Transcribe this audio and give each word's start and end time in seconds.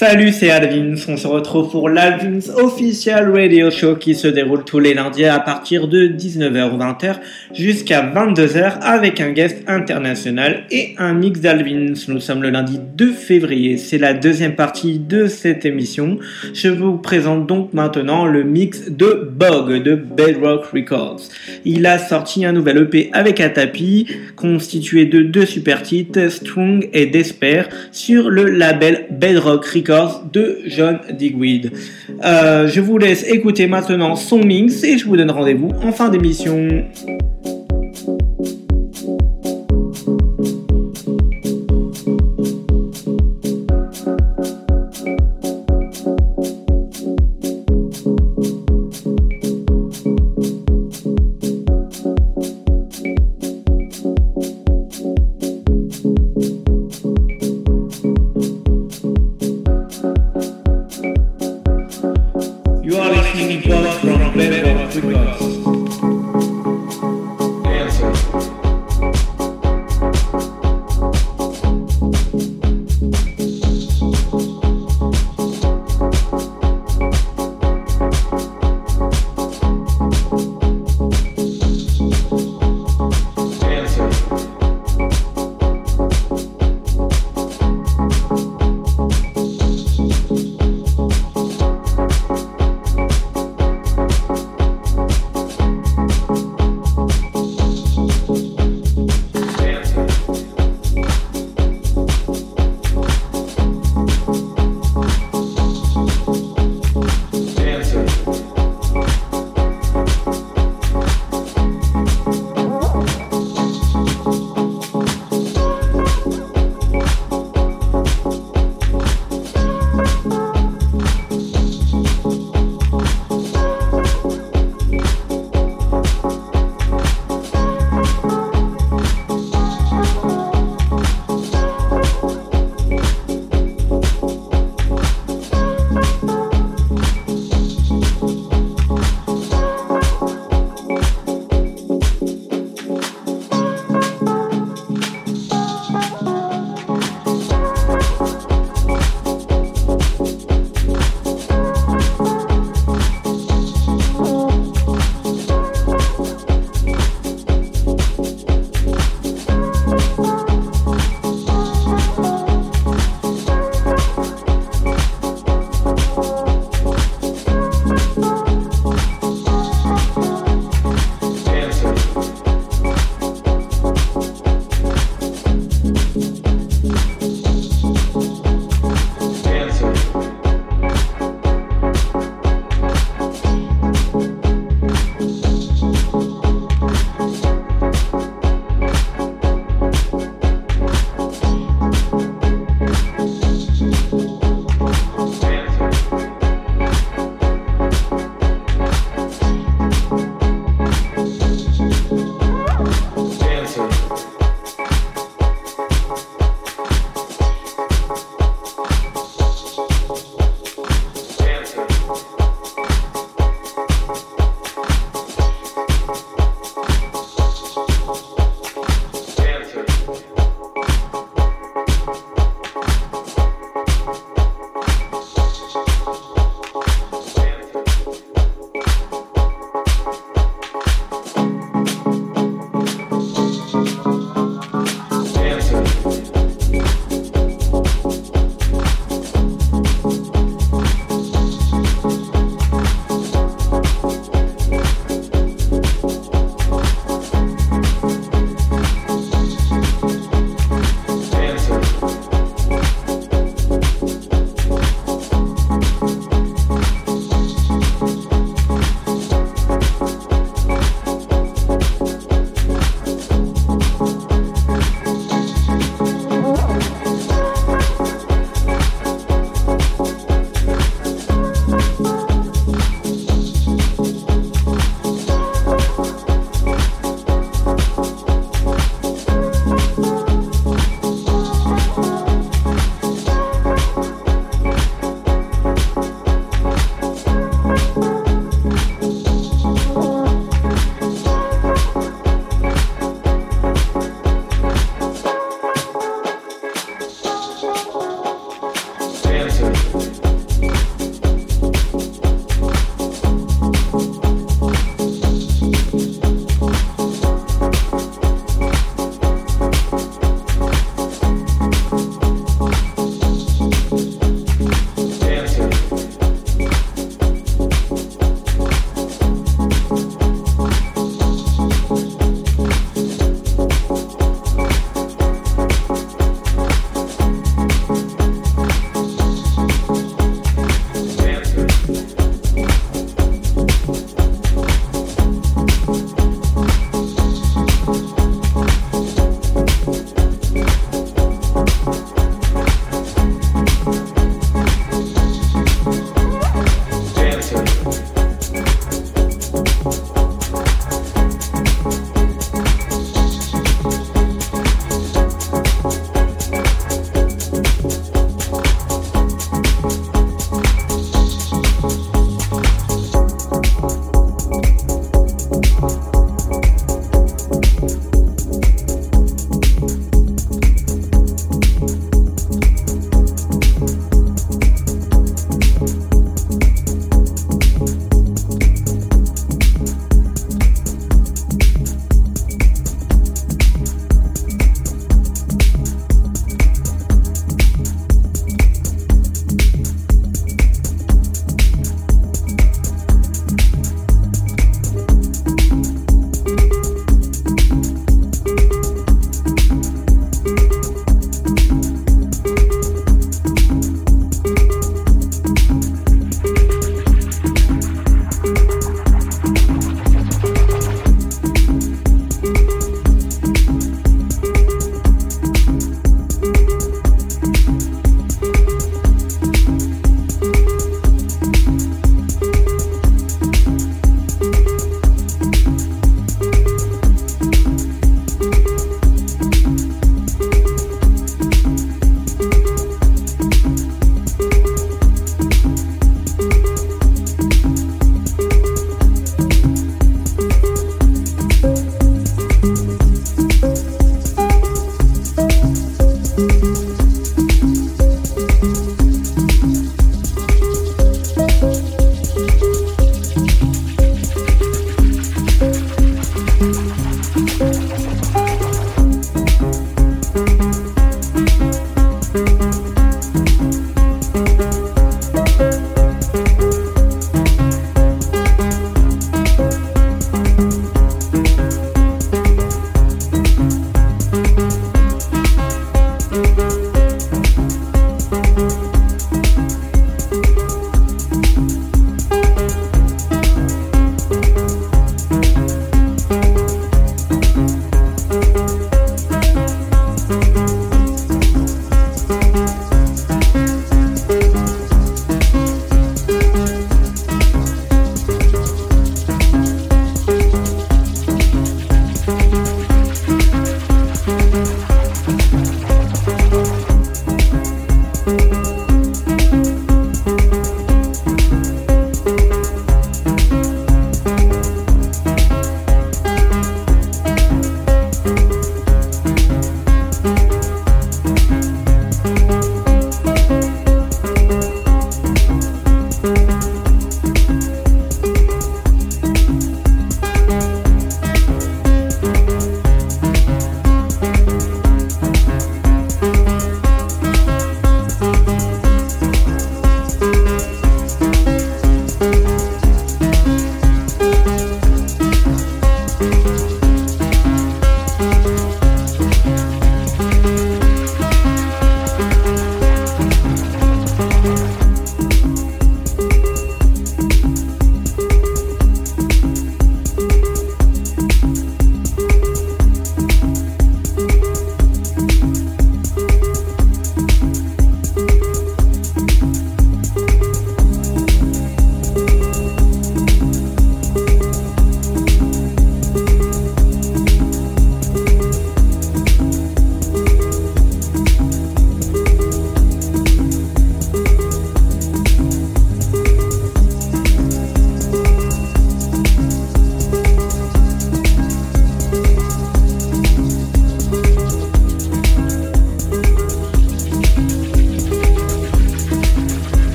Salut, 0.00 0.32
c'est 0.32 0.48
Alvins. 0.48 0.94
On 1.08 1.18
se 1.18 1.26
retrouve 1.26 1.70
pour 1.70 1.90
l'Alvins 1.90 2.54
Official 2.56 3.30
Radio 3.36 3.70
Show 3.70 3.96
qui 3.96 4.14
se 4.14 4.28
déroule 4.28 4.64
tous 4.64 4.78
les 4.78 4.94
lundis 4.94 5.26
à 5.26 5.38
partir 5.40 5.88
de 5.88 6.06
19h 6.06 6.72
ou 6.72 6.78
20h 6.78 7.16
jusqu'à 7.52 8.00
22h 8.00 8.80
avec 8.80 9.20
un 9.20 9.32
guest 9.32 9.58
international 9.66 10.64
et 10.70 10.94
un 10.96 11.12
mix 11.12 11.40
d'Alvins. 11.40 11.92
Nous 12.08 12.20
sommes 12.20 12.40
le 12.40 12.48
lundi 12.48 12.80
2 12.96 13.12
février. 13.12 13.76
C'est 13.76 13.98
la 13.98 14.14
deuxième 14.14 14.54
partie 14.54 14.98
de 14.98 15.26
cette 15.26 15.66
émission. 15.66 16.18
Je 16.54 16.68
vous 16.68 16.96
présente 16.96 17.46
donc 17.46 17.74
maintenant 17.74 18.24
le 18.24 18.42
mix 18.42 18.90
de 18.90 19.30
Bog 19.30 19.82
de 19.82 19.96
Bedrock 19.96 20.64
Records. 20.72 21.20
Il 21.66 21.84
a 21.84 21.98
sorti 21.98 22.46
un 22.46 22.52
nouvel 22.52 22.78
EP 22.78 23.10
avec 23.12 23.38
un 23.38 23.50
tapis 23.50 24.06
constitué 24.34 25.04
de 25.04 25.20
deux 25.20 25.44
super 25.44 25.82
titres, 25.82 26.30
Strong 26.30 26.88
et 26.94 27.04
Despair, 27.04 27.68
sur 27.92 28.30
le 28.30 28.44
label 28.44 29.04
Bedrock 29.10 29.66
Records 29.66 29.89
de 30.32 30.60
John 30.66 31.00
Digweed. 31.12 31.72
Euh, 32.24 32.68
je 32.68 32.80
vous 32.80 32.98
laisse 32.98 33.28
écouter 33.28 33.66
maintenant 33.66 34.16
son 34.16 34.38
mix 34.38 34.84
et 34.84 34.98
je 34.98 35.06
vous 35.06 35.16
donne 35.16 35.30
rendez-vous 35.30 35.70
en 35.82 35.92
fin 35.92 36.08
d'émission. 36.08 36.84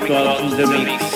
Records 0.00 0.52
in 0.52 0.56
the 0.56 0.66
mix. 0.66 1.07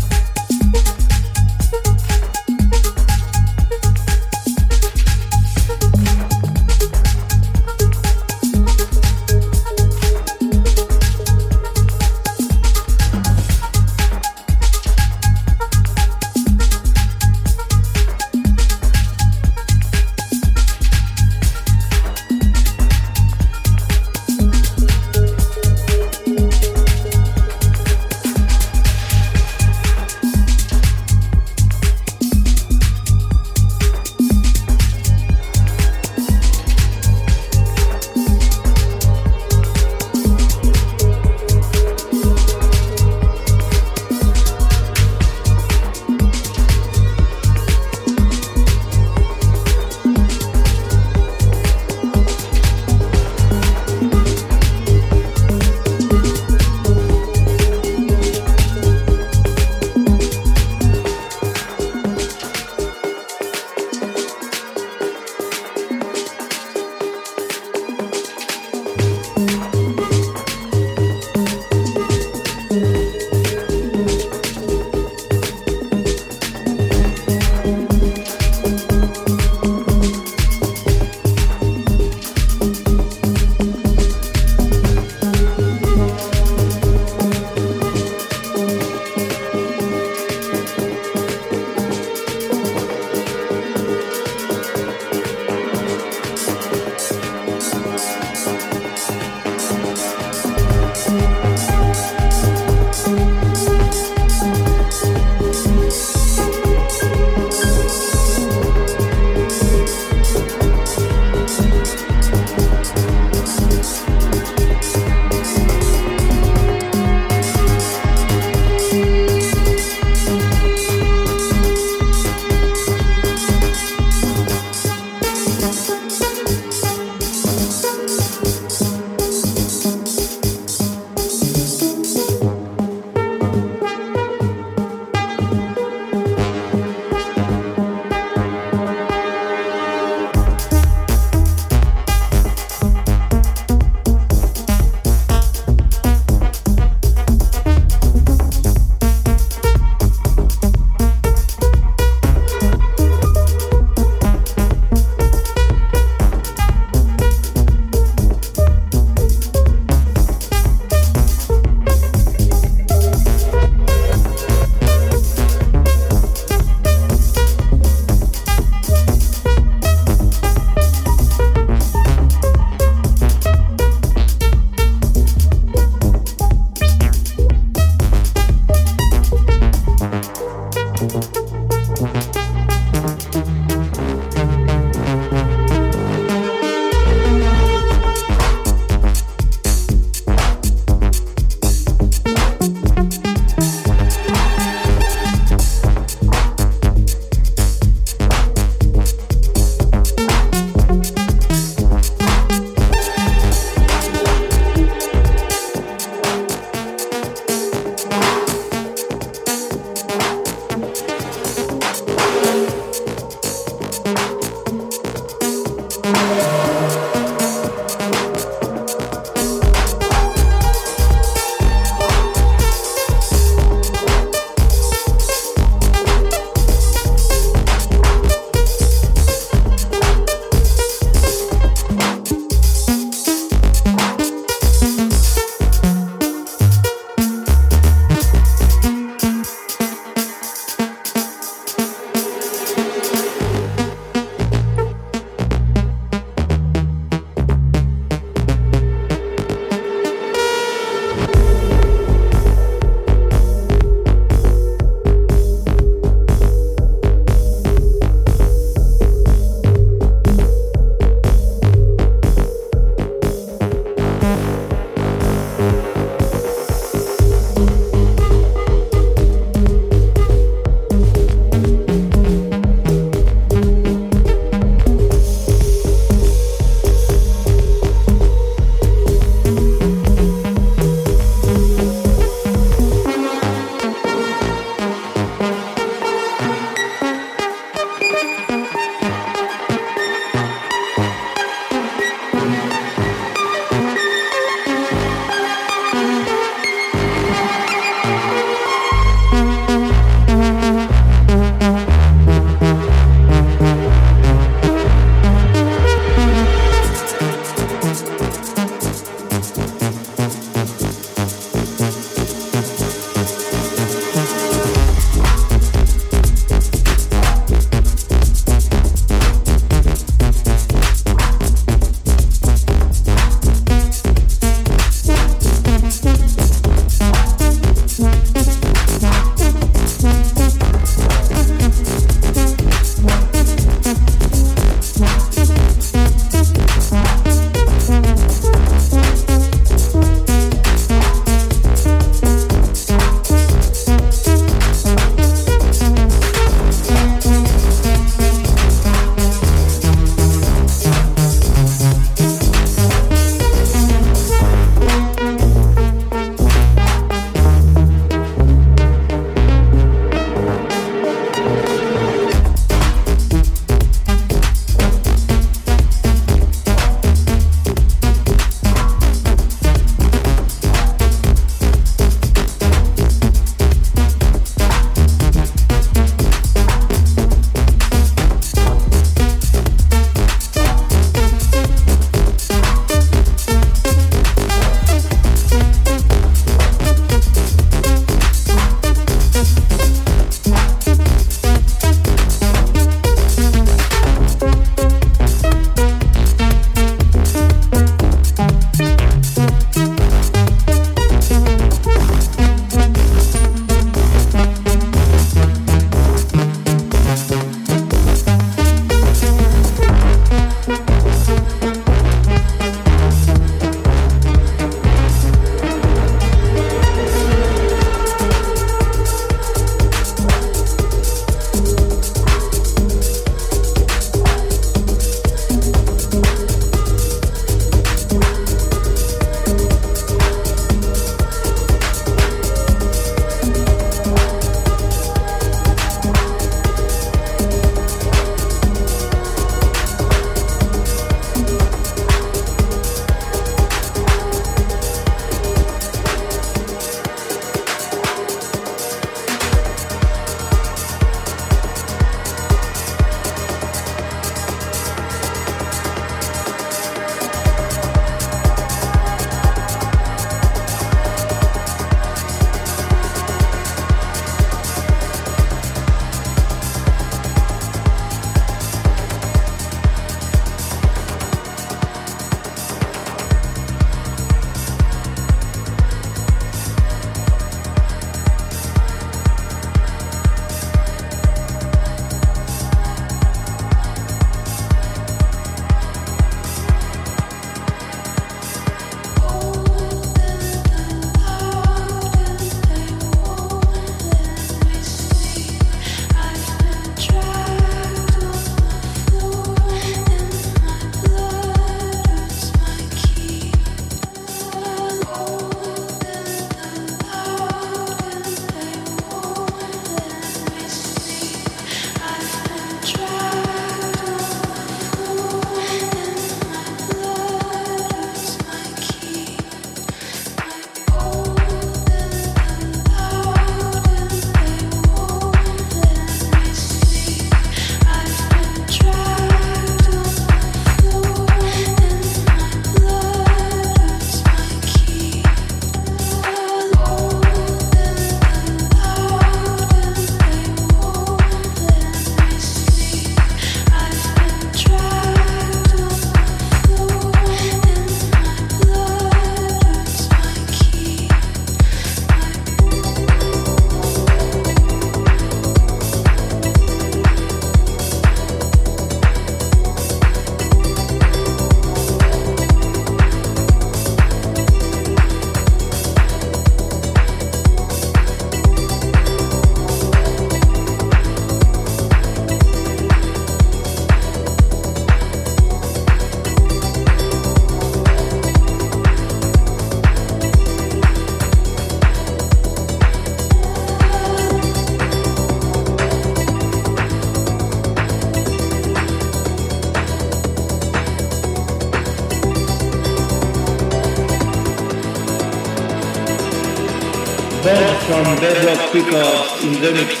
Born 598.21 598.35
from 598.35 598.45
Bedrock 598.45 598.73
Records 598.75 599.43
in 599.43 599.53
the 599.53 599.71
mix. 599.71 600.00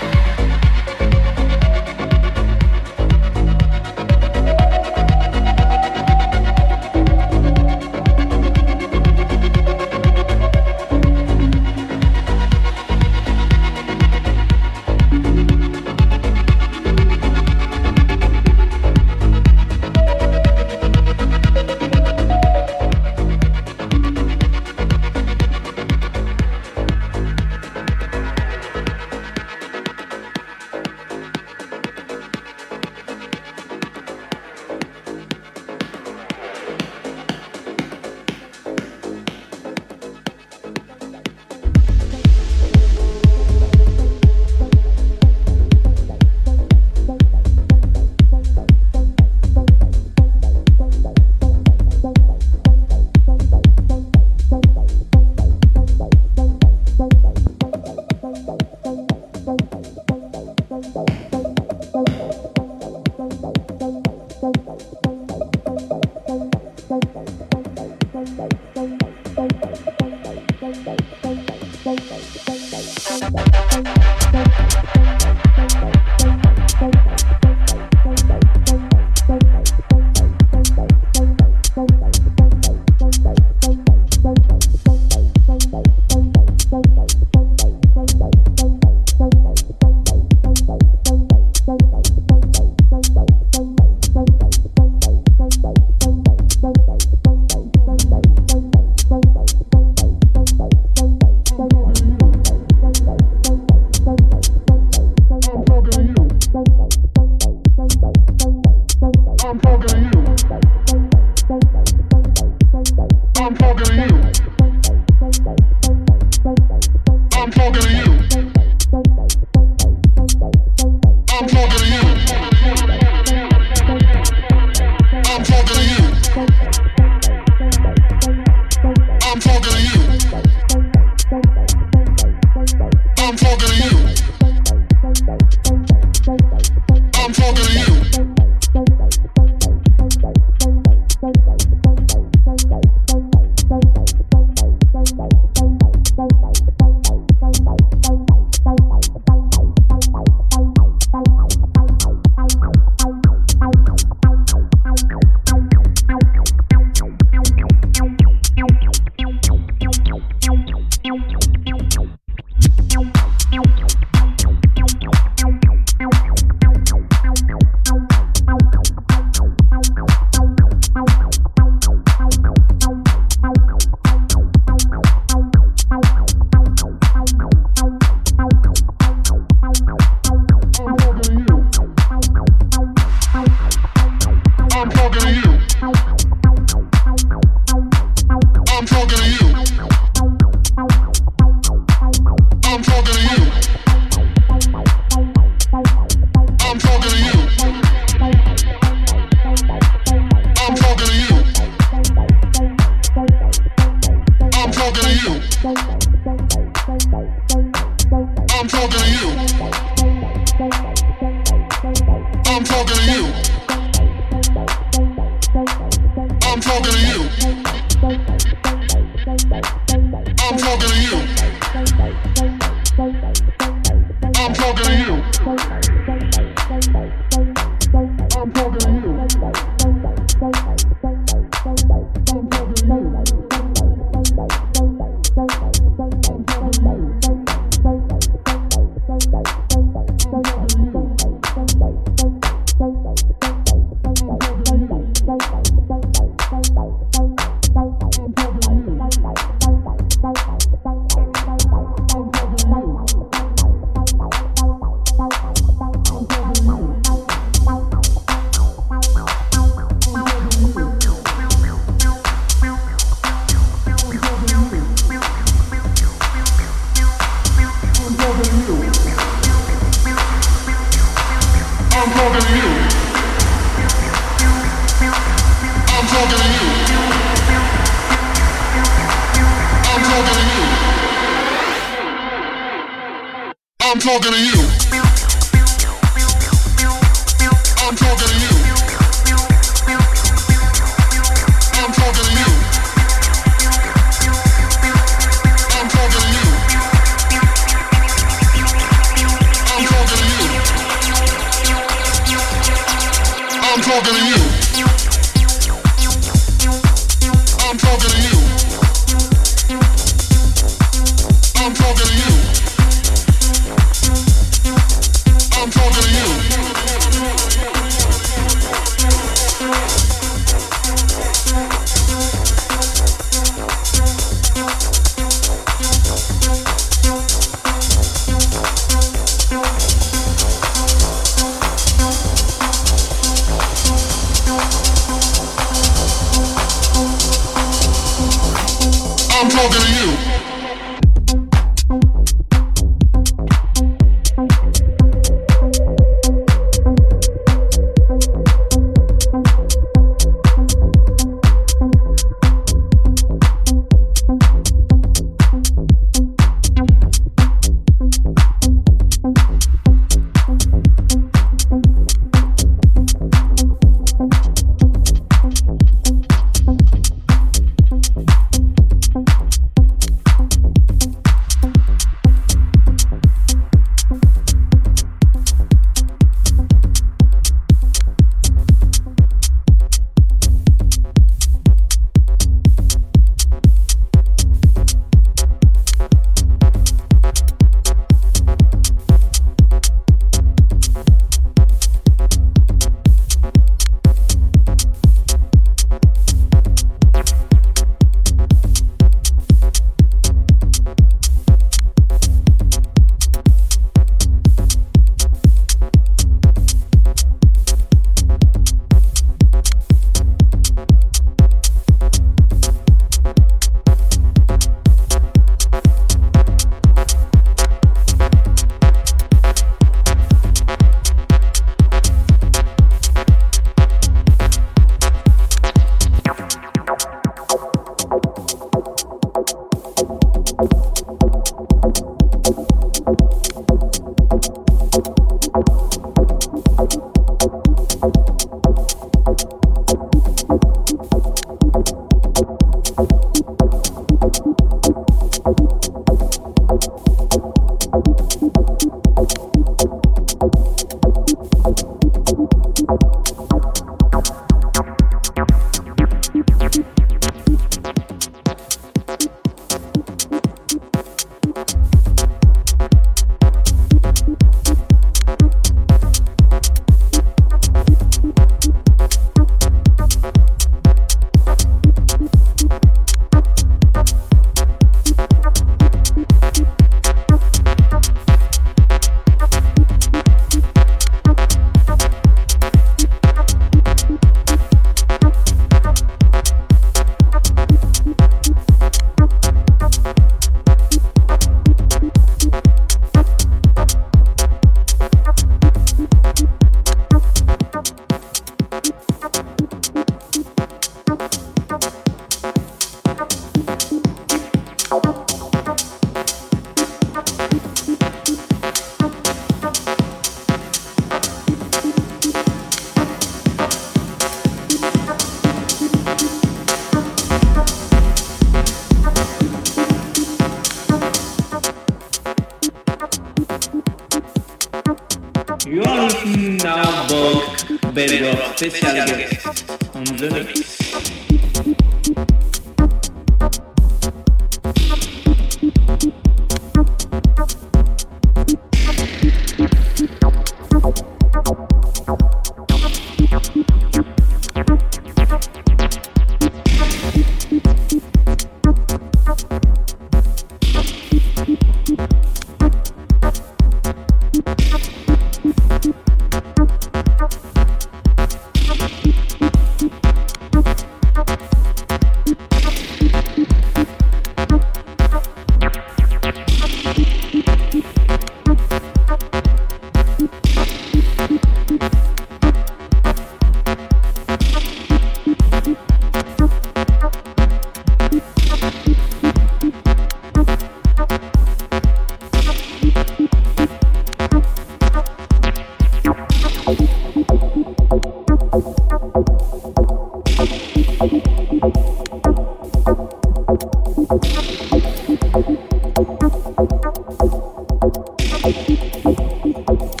Allé, 598.81 598.89
allé, 599.05 599.53
allé. 599.67 600.00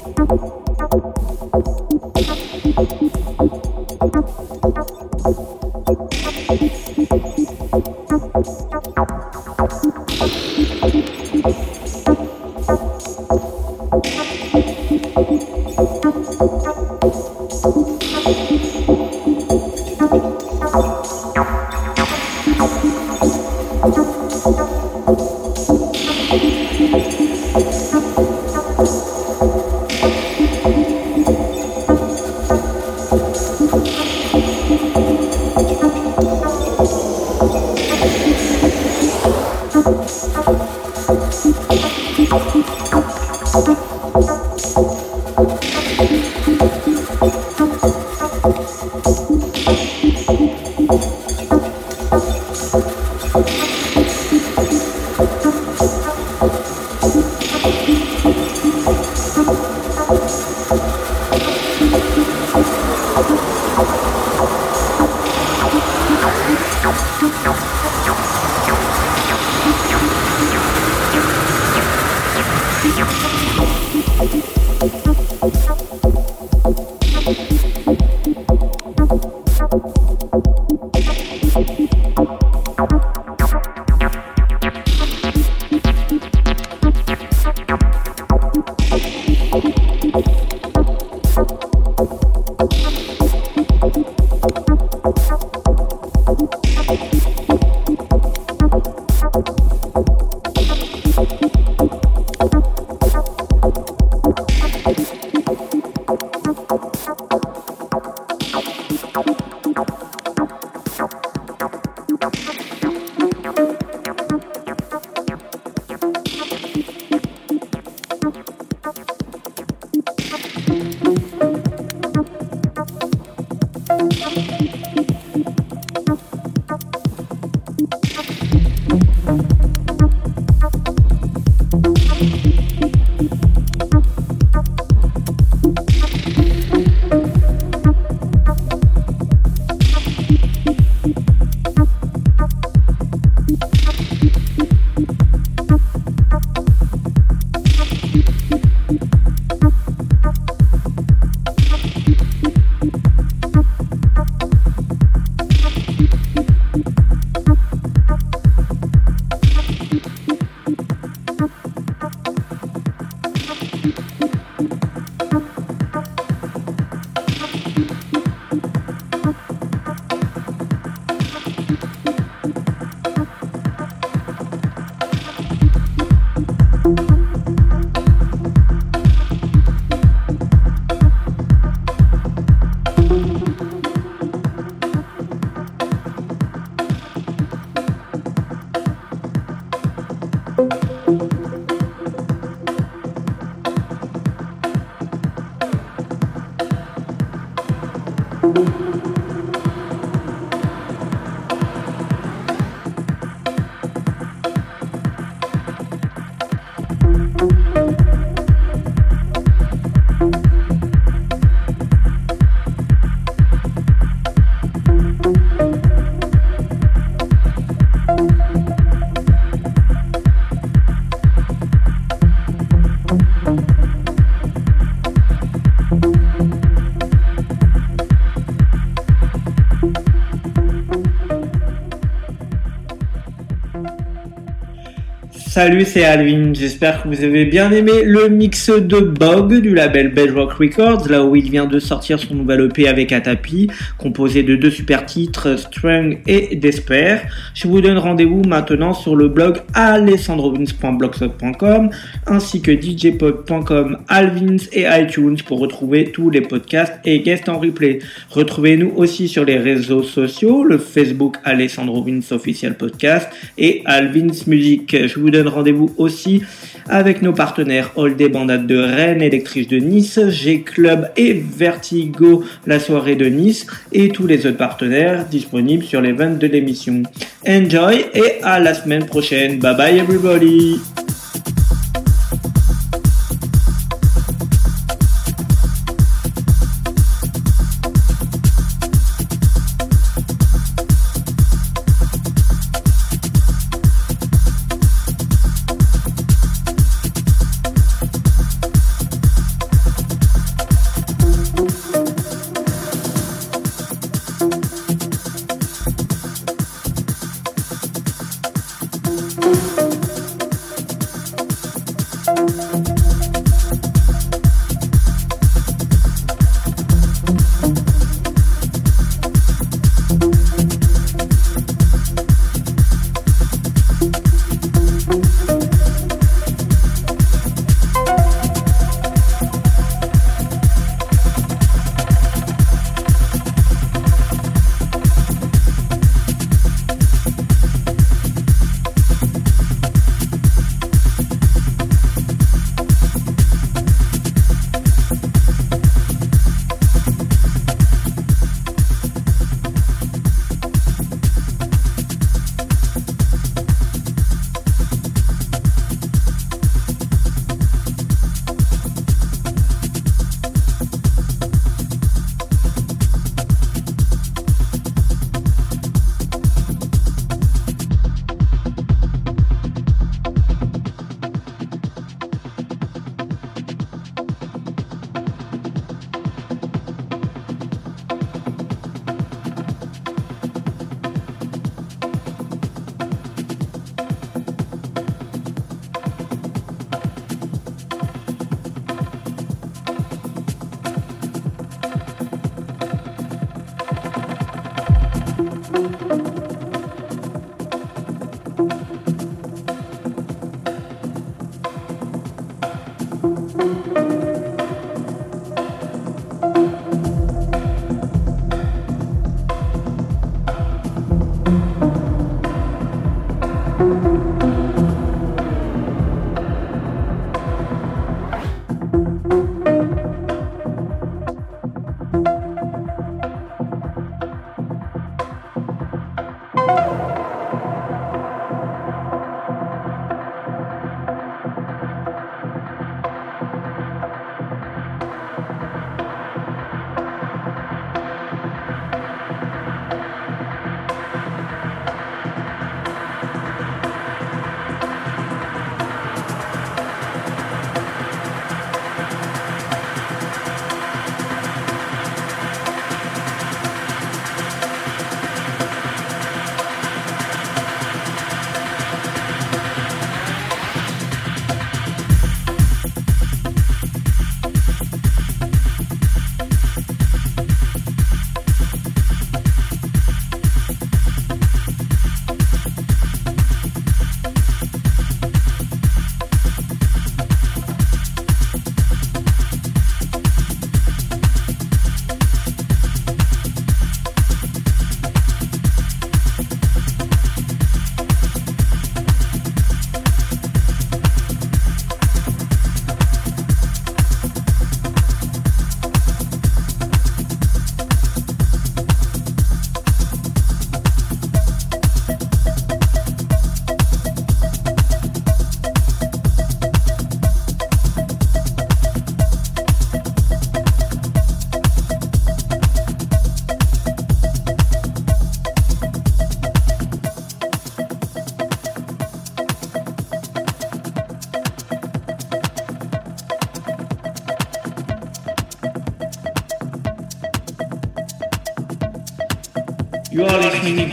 Salut, 235.51 235.83
c'est 235.83 236.05
Alvin. 236.05 236.53
J'espère 236.53 237.03
que 237.03 237.09
vous 237.09 237.25
avez 237.25 237.43
bien 237.43 237.71
aimé 237.71 238.03
le 238.05 238.29
mix 238.29 238.69
de 238.69 239.01
Bog 239.01 239.59
du 239.59 239.75
label 239.75 240.13
Bedrock 240.13 240.53
Records, 240.53 241.09
là 241.09 241.25
où 241.25 241.35
il 241.35 241.51
vient 241.51 241.65
de 241.65 241.77
sortir 241.77 242.19
son 242.19 242.35
nouvel 242.35 242.61
EP 242.61 242.87
avec 242.87 243.11
Atapi, 243.11 243.67
composé 243.97 244.43
de 244.43 244.55
deux 244.55 244.71
super 244.71 245.05
titres, 245.05 245.57
Strong 245.57 246.21
et 246.25 246.55
Despair. 246.55 247.23
Je 247.53 247.67
vous 247.67 247.81
donne 247.81 247.97
rendez-vous 247.97 248.43
maintenant 248.43 248.93
sur 248.93 249.17
le 249.17 249.27
blog 249.27 249.57
alessandrovins.blogspot.com 249.73 251.89
ainsi 252.27 252.61
que 252.61 252.71
djpod.com, 252.71 253.97
Alvins 254.07 254.55
et 254.71 254.85
iTunes 254.89 255.35
pour 255.45 255.59
retrouver 255.59 256.13
tous 256.13 256.29
les 256.29 256.39
podcasts 256.39 256.93
et 257.03 257.19
guests 257.19 257.49
en 257.49 257.59
replay. 257.59 257.99
Retrouvez-nous 258.29 258.93
aussi 258.95 259.27
sur 259.27 259.43
les 259.43 259.57
réseaux 259.57 260.03
sociaux, 260.03 260.63
le 260.63 260.77
Facebook 260.77 261.35
Alessandro 261.43 262.05
Official 262.31 262.77
Podcast 262.77 263.29
et 263.57 263.81
Alvins 263.83 264.45
Music. 264.47 264.95
Je 265.07 265.19
rendez-vous 265.47 265.93
aussi 265.97 266.41
avec 266.89 267.21
nos 267.21 267.33
partenaires 267.33 267.91
All 267.97 268.15
Bandade 268.29 268.67
de 268.67 268.77
Rennes, 268.77 269.21
Électrice 269.21 269.67
de 269.67 269.77
Nice, 269.77 270.19
G-Club 270.29 271.09
et 271.17 271.33
Vertigo, 271.33 272.43
la 272.65 272.79
soirée 272.79 273.15
de 273.15 273.25
Nice 273.25 273.65
et 273.91 274.09
tous 274.09 274.27
les 274.27 274.45
autres 274.45 274.57
partenaires 274.57 275.25
disponibles 275.25 275.83
sur 275.83 276.01
les 276.01 276.11
ventes 276.11 276.39
de 276.39 276.47
l'émission. 276.47 277.03
Enjoy 277.47 278.05
et 278.13 278.41
à 278.43 278.59
la 278.59 278.73
semaine 278.73 279.05
prochaine. 279.05 279.59
Bye 279.59 279.77
bye 279.77 279.97
everybody! 279.97 280.79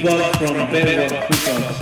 bought 0.02 0.36
from 0.36 0.54
Bedrock 0.70 1.77